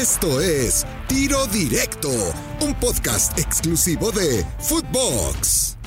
[0.00, 2.08] Esto es Tiro Directo,
[2.60, 5.77] un podcast exclusivo de Footbox.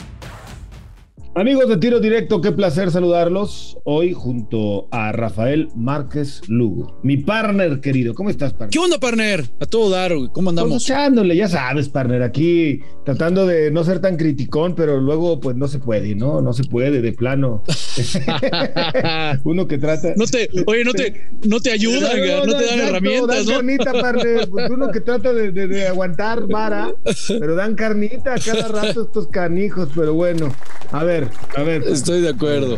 [1.33, 7.79] Amigos de Tiro Directo, qué placer saludarlos hoy junto a Rafael Márquez Lugo, mi partner
[7.79, 8.13] querido.
[8.13, 8.71] ¿Cómo estás, partner?
[8.71, 9.49] ¿Qué onda, partner?
[9.61, 10.71] A todo dar, ¿cómo andamos?
[10.71, 15.55] Pues echándole, ya sabes, partner, aquí tratando de no ser tan criticón, pero luego pues
[15.55, 16.41] no se puede, ¿no?
[16.41, 17.63] No se puede, de plano.
[19.45, 20.13] Uno que trata...
[20.17, 23.93] No te, oye, no te, no te ayudan, no, no, te dan herramientas, dan carnita,
[23.93, 24.49] partner.
[24.49, 26.93] Pues uno que trata de, de, de aguantar vara,
[27.39, 30.53] pero dan carnita cada rato estos canijos, pero bueno,
[30.91, 31.20] a ver
[31.55, 31.83] a ver.
[31.83, 32.77] Estoy de acuerdo.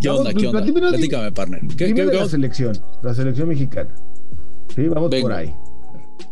[0.00, 0.32] ¿Qué onda?
[0.32, 0.62] ¿Qué onda?
[0.62, 1.60] Platícame, partner.
[1.76, 3.94] ¿Qué, dime qué, la selección, la selección mexicana.
[4.74, 5.54] Sí, vamos por ahí.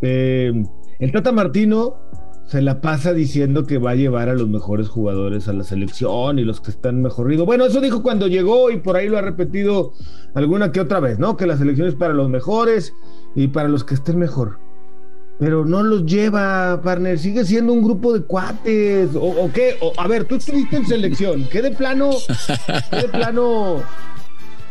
[0.02, 0.52] Eh,
[0.98, 1.97] el Tata Martino
[2.47, 6.38] se la pasa diciendo que va a llevar a los mejores jugadores a la selección
[6.38, 7.35] y los que están mejor.
[7.45, 9.93] Bueno, eso dijo cuando llegó y por ahí lo ha repetido
[10.35, 11.37] alguna que otra vez, ¿no?
[11.37, 12.95] Que la selección es para los mejores
[13.35, 14.66] y para los que estén mejor
[15.38, 17.18] pero no los lleva, partner.
[17.18, 19.10] Sigue siendo un grupo de cuates.
[19.15, 19.76] ¿O, qué?
[19.96, 21.48] a ver, tú estuviste en selección.
[21.51, 22.10] ¿Qué de plano?
[22.90, 23.82] ¿Qué de plano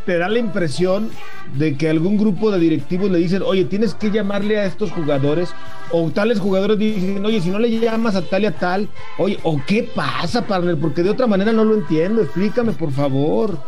[0.06, 1.09] te da la impresión
[1.58, 5.50] de que algún grupo de directivos le dicen, oye, tienes que llamarle a estos jugadores,
[5.92, 9.38] o tales jugadores dicen, oye, si no le llamas a tal y a tal, oye,
[9.44, 13.59] o qué pasa, partner, porque de otra manera no lo entiendo, explícame, por favor.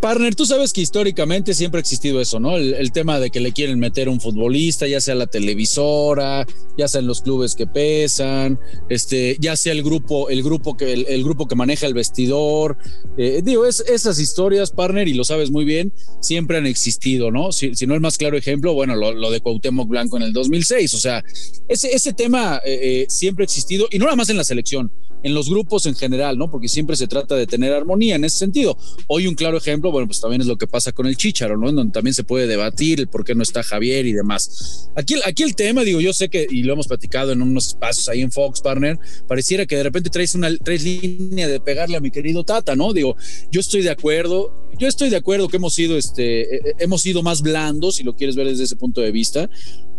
[0.00, 2.56] partner, tú sabes que históricamente siempre ha existido eso, ¿no?
[2.56, 6.44] El, tema de que le quieren meter un futbolista, ya sea la televisora,
[6.76, 8.58] ya sea en los clubes que pesan,
[8.88, 12.76] este, ya sea el grupo, el grupo que, el, grupo que maneja el vestidor.
[13.16, 17.52] Eh, digo, es, esas historias, partner, y lo sabes muy bien, siempre han existido ¿no?
[17.52, 20.98] Si, no el más claro ejemplo, bueno, lo, de Cuauhtémoc Blanco en el 2006, o
[20.98, 21.22] sea,
[21.68, 24.92] ese, ese tema eh, eh, siempre ha existido y no nada más en la selección,
[25.22, 26.50] en los grupos en general, ¿no?
[26.50, 28.76] Porque siempre se trata de tener armonía en ese sentido.
[29.06, 31.68] Hoy un claro ejemplo, bueno, pues también es lo que pasa con el Chicharo, ¿no?
[31.68, 34.88] En donde también se puede debatir el por qué no está Javier y demás.
[34.96, 38.08] Aquí, aquí el tema, digo, yo sé que, y lo hemos platicado en unos espacios
[38.08, 42.00] ahí en Fox Partner, pareciera que de repente traes una traes línea de pegarle a
[42.00, 42.92] mi querido Tata, ¿no?
[42.92, 43.16] Digo,
[43.50, 47.02] yo estoy de acuerdo, yo estoy de acuerdo que hemos sido, este, eh, eh, hemos
[47.02, 49.48] sido más blandos, si lo quieres ver desde ese punto de vista,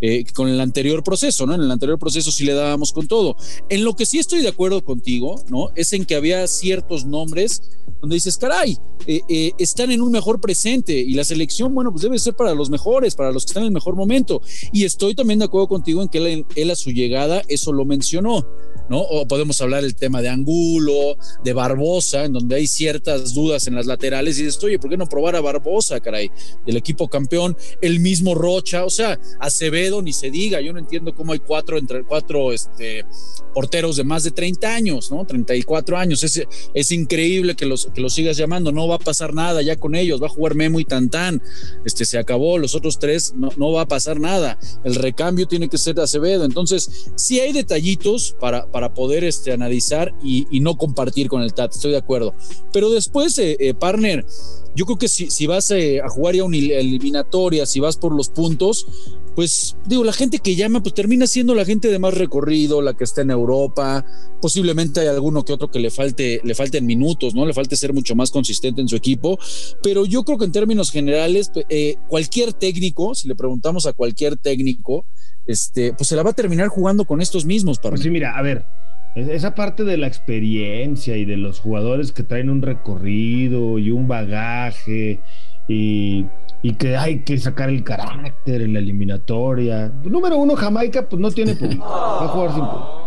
[0.00, 1.54] eh, con el anterior proceso, ¿no?
[1.54, 3.36] En el anterior proceso sí le dábamos con todo.
[3.68, 5.68] En lo que sí estoy de acuerdo contigo, ¿no?
[5.76, 7.62] Es en que había ciertos nombres
[8.00, 12.18] donde dices, caray, eh, están en un mejor presente y la selección, bueno, pues debe
[12.18, 14.42] ser para los mejores, para los que están en el mejor momento.
[14.72, 18.44] Y estoy también de acuerdo contigo en que él, a su llegada eso lo mencionó,
[18.88, 19.00] ¿no?
[19.00, 23.74] O podemos hablar del tema de Angulo, de Barbosa, en donde hay ciertas dudas en
[23.74, 26.30] las laterales y dices, oye, ¿por qué no probar a Barbosa, caray?
[26.66, 31.14] Del equipo campeón, el mismo Rocha, o sea, Acevedo, ni se diga, yo no entiendo
[31.14, 33.04] cómo hay cuatro, entre cuatro este,
[33.54, 35.24] porteros de más de 30 años, ¿no?
[35.24, 36.42] 34 años, es,
[36.74, 39.94] es increíble que los, que los sigas llamando, no va a pasar nada ya con
[39.94, 41.42] ellos, va a jugar Memo y Tantán,
[41.84, 45.68] este, se acabó, los otros tres no, no va a pasar nada, el recambio tiene
[45.68, 50.76] que ser de Acevedo, entonces sí hay detallitos para, para poder este, analizar y, no
[50.76, 52.34] compartir con el TAT, estoy de acuerdo,
[52.72, 54.24] pero después, eh, eh, partner,
[54.74, 58.14] yo creo que si, si vas eh, a jugar ya una eliminatoria, si vas por
[58.14, 58.86] los puntos,
[59.34, 62.94] pues digo, la gente que llama, pues termina siendo la gente de más recorrido, la
[62.94, 64.04] que está en Europa,
[64.40, 67.46] posiblemente hay alguno que otro que le falte, le falten minutos, ¿no?
[67.46, 69.38] Le falte ser mucho más consistente en su equipo,
[69.82, 74.36] pero yo creo que en términos generales, eh, cualquier técnico, si le preguntamos a cualquier
[74.36, 75.06] técnico,
[75.46, 77.78] este, pues se la va a terminar jugando con estos mismos.
[77.78, 78.64] Para pues sí, mira, a ver,
[79.14, 84.08] esa parte de la experiencia y de los jugadores que traen un recorrido y un
[84.08, 85.20] bagaje
[85.68, 86.26] y,
[86.78, 89.92] que hay que sacar el carácter en la eliminatoria.
[90.04, 91.84] Número uno, Jamaica, pues no tiene público.
[91.88, 93.02] Va a jugar sin público.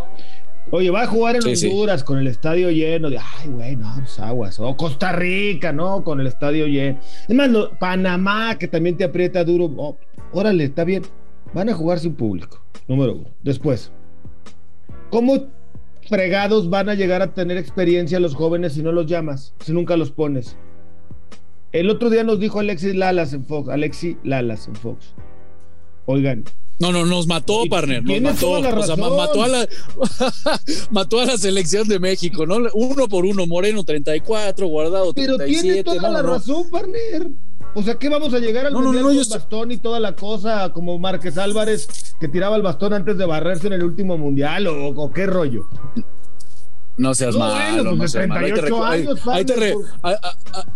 [0.72, 4.20] Oye, va a jugar en Honduras con el estadio lleno de, ay, güey, no, pues
[4.20, 4.60] aguas.
[4.60, 6.04] O Costa Rica, ¿no?
[6.04, 7.00] Con el estadio lleno.
[7.28, 7.50] Es más,
[7.80, 9.72] Panamá, que también te aprieta duro.
[9.78, 9.96] Oh,
[10.34, 11.04] órale, está bien.
[11.54, 12.60] Van a jugar sin público.
[12.88, 13.30] Número uno.
[13.44, 13.92] Después,
[15.12, 15.46] ¿cómo
[16.08, 19.98] fregados van a llegar a tener experiencia los jóvenes si no los llamas, si nunca
[19.98, 20.56] los pones?
[21.72, 25.14] El otro día nos dijo Alexis Lalas en Fox, Alexis Lalas en Fox.
[26.06, 26.46] Oigan.
[26.78, 28.04] No, no, nos mató, partner.
[28.04, 28.52] Nos mató.
[28.52, 29.68] o sea, mató, a la,
[30.92, 32.58] mató a la selección de México, ¿no?
[32.74, 35.38] Uno por uno, Moreno 34, Guardado 37.
[35.38, 37.30] Pero tiene toda la razón, partner.
[37.78, 40.72] O sea, ¿qué vamos a llegar al no, mundial con bastón y toda la cosa
[40.72, 45.12] como Márquez Álvarez que tiraba el bastón antes de barrerse en el último mundial o,
[45.14, 45.68] qué rollo?
[46.98, 48.46] No seas malo, no pues seas malo.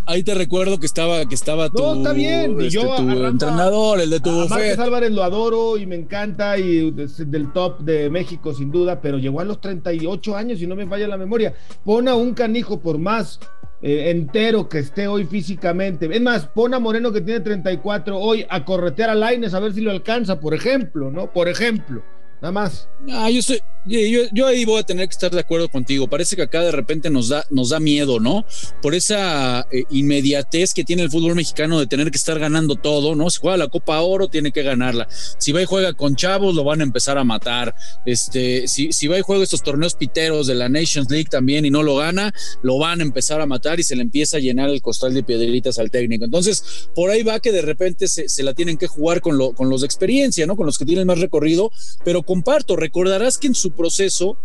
[0.05, 2.59] Ahí te, recuerdo que estaba, que estaba tu, está bien.
[2.59, 6.91] Este, yo, tu entrenador, el de tu Márquez Álvarez lo adoro y me encanta y
[6.91, 10.85] del top de México sin duda, pero llegó a los 38 años y no me
[10.85, 11.53] falla la memoria.
[11.85, 13.39] Pon a un canijo por más
[13.81, 16.09] eh, entero que esté hoy físicamente.
[16.11, 19.73] Es más, pon a Moreno que tiene 34 hoy a corretear a Laines a ver
[19.73, 21.31] si lo alcanza, por ejemplo, ¿no?
[21.31, 22.03] Por ejemplo,
[22.41, 22.89] nada más.
[23.11, 26.07] Ah, yo, soy, yo, ahí voy a tener que estar de acuerdo contigo.
[26.07, 28.45] Parece que acá de repente nos da, nos da miedo, ¿no?
[28.81, 33.15] Por esa eh, inmediatez que tiene el fútbol mexicano de tener que estar ganando todo,
[33.15, 33.29] ¿no?
[33.29, 35.07] Si juega la Copa Oro, tiene que ganarla.
[35.37, 37.73] Si va y juega con chavos, lo van a empezar a matar.
[38.05, 41.71] Este, si, si va y juega estos torneos piteros de la Nations League también y
[41.71, 44.69] no lo gana, lo van a empezar a matar y se le empieza a llenar
[44.69, 46.25] el costal de piedritas al técnico.
[46.25, 49.53] Entonces, por ahí va que de repente se, se la tienen que jugar con, lo,
[49.53, 50.55] con los de experiencia, ¿no?
[50.55, 51.71] Con los que tienen más recorrido,
[52.03, 54.37] pero comparto, recordarás que en su proceso,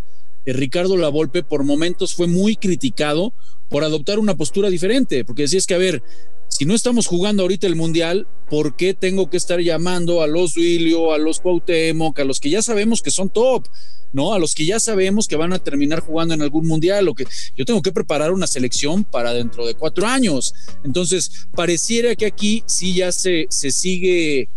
[0.47, 3.33] eh, Ricardo Lavolpe por momentos fue muy criticado
[3.69, 6.03] por adoptar una postura diferente, porque decía es que, a ver,
[6.49, 10.55] si no estamos jugando ahorita el Mundial, ¿por qué tengo que estar llamando a los
[10.55, 13.67] Duilio, a los Cuauhtémoc, a los que ya sabemos que son top?
[14.15, 14.33] ¿no?
[14.33, 17.27] A los que ya sabemos que van a terminar jugando en algún mundial, o que
[17.57, 20.55] yo tengo que preparar una selección para dentro de cuatro años.
[20.85, 24.49] Entonces, pareciera que aquí sí ya se, se sigue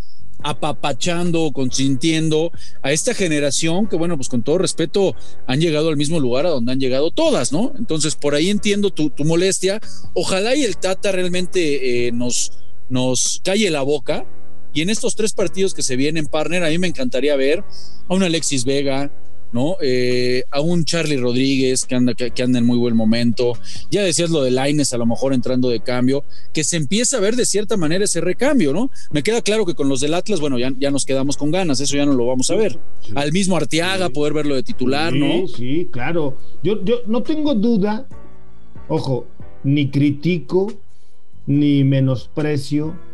[0.50, 2.52] apapachando, consintiendo
[2.82, 5.16] a esta generación que, bueno, pues con todo respeto,
[5.46, 7.74] han llegado al mismo lugar a donde han llegado todas, ¿no?
[7.78, 9.82] Entonces, por ahí entiendo tu, molestia.
[10.14, 12.54] Ojalá y el Tata realmente eh, nos,
[12.90, 14.26] nos calle la boca.
[14.74, 17.64] Y en estos tres partidos que se vienen, partner, a mí me encantaría ver
[18.08, 19.12] a un Alexis Vega,
[19.52, 19.78] ¿no?
[19.82, 23.54] Eh, a un Charlie Rodríguez que anda, que, anda en muy buen momento.
[23.92, 26.24] Ya decías lo de Laines, a lo mejor entrando de cambio,
[26.54, 28.92] que se empieza a ver de cierta manera ese recambio, ¿no?
[29.12, 31.80] Me queda claro que con los del Atlas, bueno, ya, ya nos quedamos con ganas,
[31.80, 32.80] eso ya no lo vamos a ver.
[33.16, 35.48] Al mismo Arteaga, poder verlo de titular, ¿no?
[35.48, 36.38] Sí, claro.
[36.64, 38.08] Yo, yo no tengo duda,
[38.88, 39.26] ojo,
[39.64, 40.72] ni critico,
[41.46, 43.07] ni menosprecio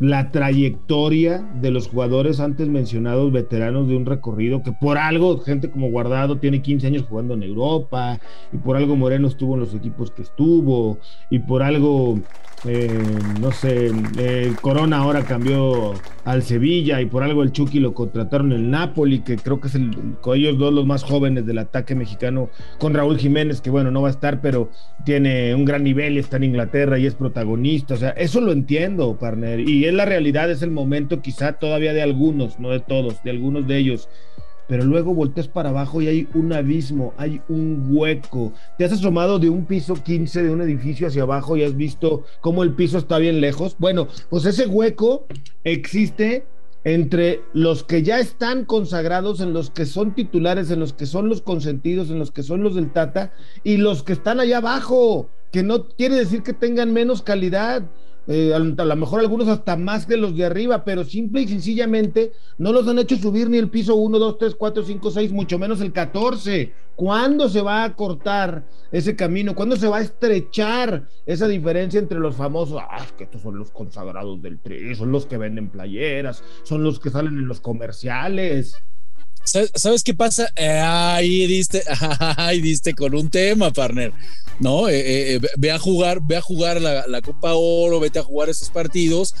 [0.00, 5.70] la trayectoria de los jugadores antes mencionados, veteranos de un recorrido que por algo, gente
[5.70, 8.20] como Guardado tiene 15 años jugando en Europa,
[8.52, 10.98] y por algo Moreno estuvo en los equipos que estuvo,
[11.30, 12.20] y por algo
[12.64, 12.88] eh,
[13.40, 15.94] no sé, eh, Corona ahora cambió
[16.24, 19.74] al Sevilla y por algo el Chucky lo contrataron en Napoli, que creo que es
[19.74, 19.96] el,
[20.34, 24.08] ellos dos los más jóvenes del ataque mexicano, con Raúl Jiménez, que bueno, no va
[24.08, 24.70] a estar, pero
[25.04, 27.94] tiene un gran nivel está en Inglaterra y es protagonista.
[27.94, 29.60] O sea, eso lo entiendo, partner.
[29.60, 33.30] Y es la realidad, es el momento quizá todavía de algunos, no de todos, de
[33.30, 34.08] algunos de ellos
[34.68, 38.52] pero luego volteas para abajo y hay un abismo, hay un hueco.
[38.76, 42.24] Te has asomado de un piso 15 de un edificio hacia abajo y has visto
[42.40, 43.76] cómo el piso está bien lejos.
[43.78, 45.26] Bueno, pues ese hueco
[45.64, 46.44] existe
[46.84, 51.28] entre los que ya están consagrados, en los que son titulares, en los que son
[51.28, 53.32] los consentidos, en los que son los del Tata,
[53.64, 57.82] y los que están allá abajo, que no quiere decir que tengan menos calidad,
[58.30, 62.32] eh, a lo mejor algunos hasta más que los de arriba, pero simple y sencillamente
[62.58, 65.58] no los han hecho subir ni el piso 1, 2, 3, 4, 5, 6, mucho
[65.58, 66.74] menos el 14.
[66.94, 69.54] ¿Cuándo se va a cortar ese camino?
[69.54, 72.82] ¿Cuándo se va a estrechar esa diferencia entre los famosos?
[72.82, 77.00] Ah, que estos son los consagrados del tri, son los que venden playeras, son los
[77.00, 78.74] que salen en los comerciales.
[79.74, 80.52] ¿Sabes qué pasa?
[80.56, 81.82] Eh, ahí diste,
[82.36, 84.12] ahí diste con un tema, partner.
[84.60, 84.88] ¿No?
[84.88, 88.70] Eh, eh, ve a jugar, ve a jugar la, Copa Oro, vete a jugar esos
[88.70, 89.34] partidos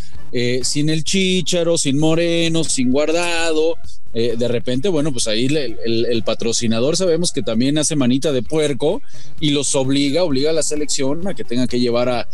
[0.62, 3.76] sin el Chícharo, sin Moreno, sin Guardado.
[4.12, 9.02] de repente, bueno, pues ahí el, patrocinador sabemos que también hace manita de puerco
[9.40, 12.28] y los obliga, obliga a la selección a que tenga que llevar a,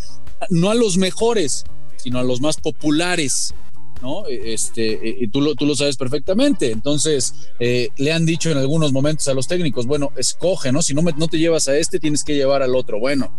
[0.50, 1.64] no a los mejores,
[1.96, 3.54] sino a los más populares.
[4.02, 4.26] ¿No?
[4.26, 6.70] E, este, e, y tú lo, tú lo sabes perfectamente.
[6.70, 10.82] Entonces, eh, le han dicho en algunos momentos a los técnicos, bueno, escoge, ¿no?
[10.82, 12.98] Si no, no te llevas a este, tienes que llevar al otro.
[12.98, 13.32] Bueno,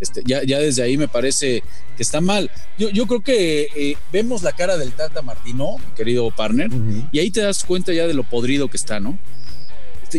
[0.00, 1.62] este, ya, ya desde ahí me parece
[1.96, 2.50] que está mal.
[2.78, 6.70] Yo, yo creo que eh, vemos la cara del Tata Martino, querido partner,
[7.12, 9.18] y ahí te das cuenta ya de lo podrido que está, ¿no?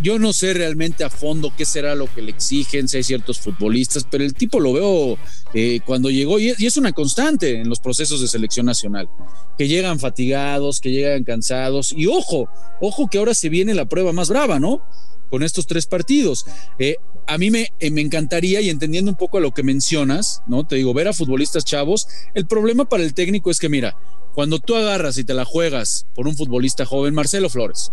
[0.02, 3.40] Yo no sé realmente a fondo qué será lo que le exigen, si hay ciertos
[3.40, 5.18] futbolistas, pero el tipo lo veo
[5.54, 9.10] eh, cuando llegó, y es una constante en los procesos de selección nacional,
[9.58, 12.50] que llegan fatigados, que llegan cansados, y ojo,
[12.82, 14.82] ojo que ahora se viene la prueba más brava, ¿no?
[15.30, 16.46] Con estos tres partidos.
[16.80, 16.96] Eh,
[17.30, 20.66] a mí me, eh, me, encantaría, y entendiendo un poco a lo que mencionas, ¿no?
[20.66, 23.96] Te digo, ver a futbolistas chavos, el problema para el técnico es que, mira,
[24.34, 27.92] cuando tú agarras y te la juegas por un futbolista joven, Marcelo Flores,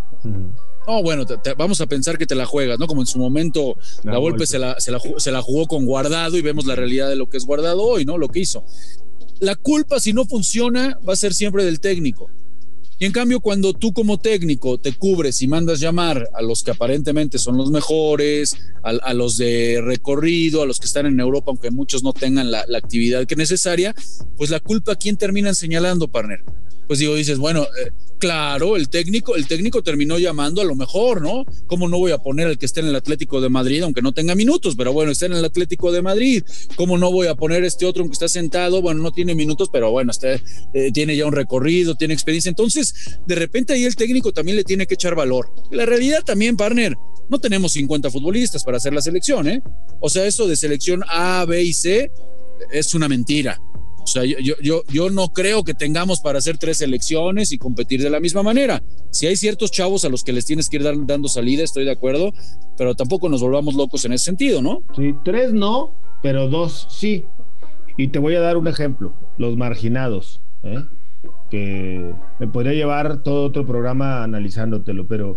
[0.87, 1.25] no, bueno,
[1.59, 2.87] vamos a pensar que te la juegas, ¿no?
[2.87, 4.93] Como en su momento la, golpe se la, se,
[5.33, 8.16] la, jugó con guardado y vemos la realidad de lo que es guardado hoy, ¿no?
[8.16, 8.64] Lo que hizo.
[9.40, 12.31] La culpa, si no funciona, va a ser siempre del técnico.
[12.99, 16.71] Y en cambio, cuando tú como técnico te cubres y mandas llamar a los que
[16.71, 21.71] aparentemente son los mejores, a, los de recorrido, a los que están en Europa, aunque
[21.71, 23.95] muchos no tengan la, la actividad que es necesaria,
[24.37, 26.43] pues la culpa, ¿quién terminan señalando, partner?
[26.87, 31.21] Pues digo, dices, bueno, eh, claro, el técnico, el técnico terminó llamando a lo mejor,
[31.21, 31.45] ¿no?
[31.66, 34.12] ¿Cómo no voy a poner al que esté en el Atlético de Madrid, aunque no
[34.12, 36.43] tenga minutos, pero bueno, está en el Atlético de Madrid?
[36.76, 38.83] ¿Cómo no voy a poner este otro aunque está sentado?
[38.83, 40.43] Bueno, no tiene minutos, pero bueno, este,
[40.93, 42.49] tiene ya un recorrido, tiene experiencia.
[42.49, 45.50] Entonces, de repente ahí el técnico también le tiene que echar valor.
[45.71, 46.97] La realidad también, partner,
[47.28, 49.62] no tenemos 50 futbolistas para hacer la selección, ¿eh?
[50.00, 52.11] O sea, eso de selección A, B y C
[52.71, 53.61] es una mentira.
[54.06, 58.00] O sea, yo, yo, yo no creo que tengamos para hacer tres selecciones y competir
[58.00, 58.80] de la misma manera.
[59.10, 61.90] Si hay ciertos chavos a los que les tienes que ir dando salida, estoy de
[61.90, 62.32] acuerdo,
[62.78, 64.84] pero tampoco nos volvamos locos en ese sentido, ¿no?
[64.94, 67.25] Sí, tres no, pero dos sí.
[67.96, 70.84] Y te voy a dar un ejemplo, los marginados, ¿eh?
[71.50, 75.36] que me podría llevar todo otro programa analizándotelo, pero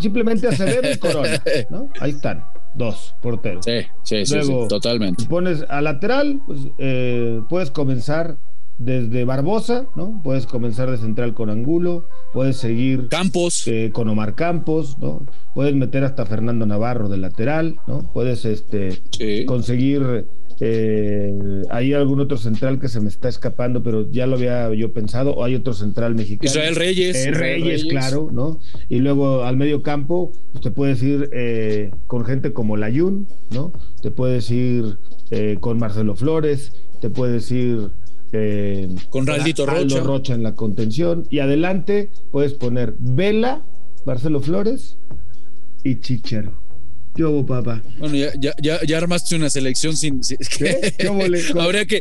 [0.00, 1.90] simplemente Acevedo y Corona, ¿no?
[2.00, 2.42] Ahí están
[2.74, 3.64] dos porteros.
[3.64, 5.24] Sí, sí, sí, totalmente.
[5.26, 8.36] Pones a lateral, pues eh, puedes comenzar
[8.78, 10.20] desde Barbosa, ¿no?
[10.22, 15.26] Puedes comenzar de central con Angulo, puedes seguir Campos eh, con Omar Campos, ¿no?
[15.54, 18.10] Puedes meter hasta Fernando Navarro de lateral, ¿no?
[18.12, 19.02] Puedes este
[19.46, 20.26] conseguir
[20.60, 21.32] eh,
[21.70, 25.34] hay algún otro central que se me está escapando, pero ya lo había yo pensado.
[25.34, 26.50] O hay otro central mexicano.
[26.50, 27.16] Israel Reyes.
[27.16, 28.60] Eh, Reyes, claro, ¿no?
[28.88, 33.72] Y luego al medio campo, pues, te puedes ir eh, con gente como Layun, ¿no?
[34.02, 34.98] Te puedes ir
[35.60, 36.72] con Marcelo Flores,
[37.02, 37.90] te puedes ir
[39.10, 40.00] con Raldito Rocha.
[40.00, 41.24] Rocha en la contención.
[41.30, 43.62] Y adelante puedes poner Vela,
[44.06, 44.96] Marcelo Flores
[45.84, 46.67] y Chichero.
[47.18, 47.82] ¿Qué papá?
[47.98, 50.20] Bueno, ya, ya, ya, armaste una selección sin.
[50.56, 50.94] ¿Qué?
[51.60, 52.00] habría, que,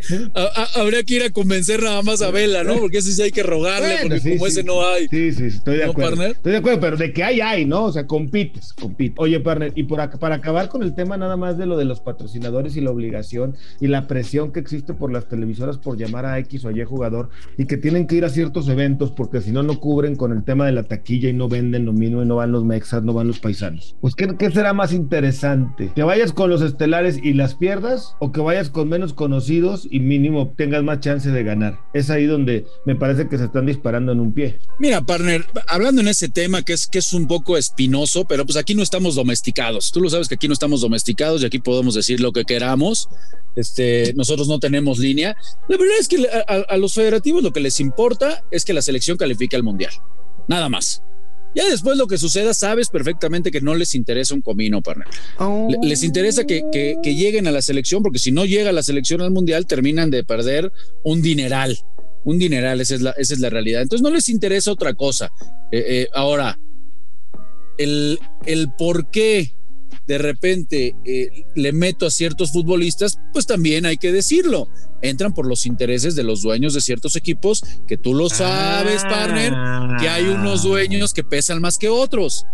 [0.76, 2.76] habría que ir a convencer nada más a Vela, ¿no?
[2.78, 5.08] Porque ese sí hay que rogarle, porque como ese no hay.
[5.08, 6.22] Sí, sí, estoy de acuerdo.
[6.22, 7.86] Estoy de acuerdo, pero de que hay, hay, ¿no?
[7.86, 9.16] O sea, compites, compites.
[9.18, 12.00] Oye, partner, y por para acabar con el tema nada más de lo de los
[12.00, 16.38] patrocinadores y la obligación y la presión que existe por las televisoras por llamar a
[16.38, 19.64] X o Y jugador y que tienen que ir a ciertos eventos porque si no,
[19.64, 22.36] no cubren con el tema de la taquilla y no venden lo mínimo y no
[22.36, 23.96] van los mexas, no van los paisanos.
[24.00, 25.07] Pues, ¿qué, qué será más interesante?
[25.08, 25.92] Interesante.
[25.96, 30.02] Que vayas con los estelares y las pierdas o que vayas con menos conocidos y
[30.02, 31.80] mínimo tengas más chance de ganar.
[31.94, 34.60] Es ahí donde me parece que se están disparando en un pie.
[34.80, 38.58] Mira, partner, hablando en ese tema que es, que es un poco espinoso, pero pues
[38.58, 39.94] aquí no estamos domesticados.
[39.94, 43.08] Tú lo sabes que aquí no estamos domesticados y aquí podemos decir lo que queramos.
[43.56, 45.38] Este, nosotros no tenemos línea.
[45.70, 48.82] La verdad es que a, a los federativos lo que les importa es que la
[48.82, 49.94] selección califique al mundial.
[50.50, 51.02] Nada más.
[51.56, 55.08] Ya después lo que suceda, sabes perfectamente que no les interesa un comino, partner.
[55.82, 56.62] Les interesa que,
[57.04, 60.24] lleguen a la selección, porque si no llega a la selección al mundial, terminan de
[60.24, 60.72] perder
[61.04, 61.78] un dineral.
[62.24, 63.82] Un dineral, esa es la, esa es la realidad.
[63.82, 65.32] Entonces no les interesa otra cosa.
[65.72, 66.60] Eh, eh, ahora,
[67.78, 69.57] el, el por qué
[70.08, 74.70] de repente eh, le meto a ciertos futbolistas, pues también hay que decirlo.
[75.02, 79.54] Entran por los intereses de los dueños de ciertos equipos, que tú lo sabes, partner,
[80.00, 80.68] que hay unos ah.
[80.68, 82.46] dueños que pesan más que otros.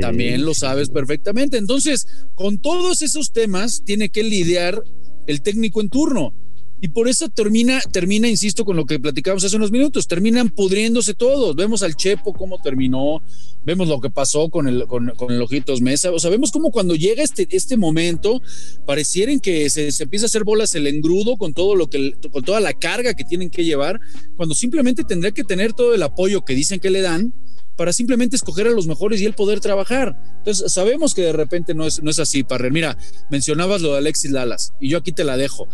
[0.00, 1.56] También lo sabes perfectamente.
[1.56, 4.82] Entonces, con todos esos temas tiene que lidiar
[5.26, 6.34] el técnico en turno.
[6.80, 11.14] Y por eso termina, termina, insisto, con lo que platicamos hace unos minutos, terminan pudriéndose
[11.14, 11.56] todos.
[11.56, 13.20] Vemos al Chepo cómo terminó,
[13.64, 16.12] vemos lo que pasó con el, con, el Ojitos Mesa.
[16.12, 18.40] O sea, vemos cómo cuando llega este, este momento,
[18.86, 22.60] parecieren que se, empieza a hacer bolas el engrudo con todo lo que, con toda
[22.60, 24.00] la carga que tienen que llevar,
[24.36, 27.34] cuando simplemente tendría que tener todo el apoyo que dicen que le dan
[27.76, 30.16] para simplemente escoger a los mejores y él poder trabajar.
[30.38, 32.72] Entonces, sabemos que de repente no es, no es así, Parrer.
[32.72, 32.98] Mira,
[33.30, 35.68] mencionabas lo de Alexis Lalas y yo aquí te la dejo.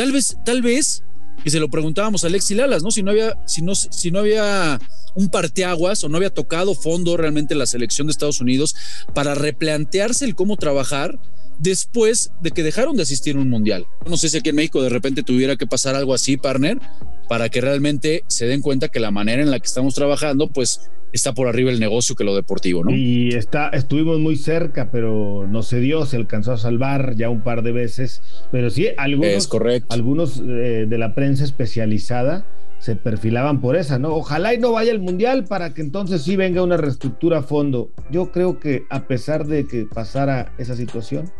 [0.00, 1.04] Tal vez, tal vez,
[1.44, 2.90] que se lo preguntábamos a Alexi Lalas, ¿no?
[2.90, 4.80] Si no había, si no, si no había
[5.14, 8.74] un parteaguas o no había tocado fondo realmente la selección de Estados Unidos
[9.12, 11.18] para replantearse el cómo trabajar
[11.58, 13.84] después de que dejaron de asistir a un mundial.
[14.06, 16.78] No sé si aquí en México de repente tuviera que pasar algo así, partner,
[17.28, 20.80] para que realmente se den cuenta que la manera en la que estamos trabajando, pues
[21.12, 22.90] está por arriba el negocio que lo deportivo, ¿no?
[22.94, 27.42] Y está, estuvimos muy cerca, pero no se dio, se alcanzó a salvar ya un
[27.42, 28.22] par de veces.
[28.50, 29.48] Pero sí, algunos,
[29.88, 32.46] algunos eh, de la prensa especializada
[32.78, 34.14] se perfilaban por esa, ¿no?
[34.14, 37.90] Ojalá y no vaya el mundial para que entonces sí venga una reestructura a fondo.
[38.10, 41.30] Yo creo que a pesar de que pasara esa situación,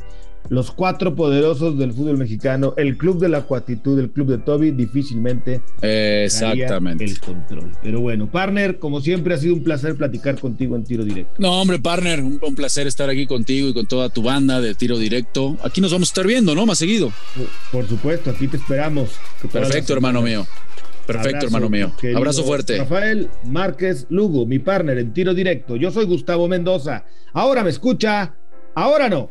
[0.48, 4.72] los cuatro poderosos del fútbol mexicano, el club de la cuatitud, el club de Toby,
[4.72, 7.04] difícilmente Exactamente.
[7.04, 7.72] el control.
[7.82, 11.34] Pero bueno, partner, como siempre ha sido un placer platicar contigo en tiro directo.
[11.38, 14.98] No, hombre, partner, un, placer estar aquí contigo y con toda tu banda de tiro
[14.98, 15.56] directo.
[15.62, 16.66] Aquí nos vamos a estar viendo, ¿no?
[16.66, 17.12] Más seguido.
[17.70, 19.10] Por, supuesto, aquí te esperamos.
[19.52, 20.46] Perfecto, hermano mío.
[21.06, 21.92] Perfecto, hermano mío.
[22.14, 22.78] Abrazo fuerte.
[22.78, 25.76] Rafael Márquez Lugo, mi partner en tiro directo.
[25.76, 27.04] Yo soy Gustavo Mendoza.
[27.32, 28.34] Ahora me escucha,
[28.74, 29.30] ahora no.